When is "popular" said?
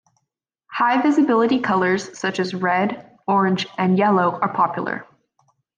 4.51-5.05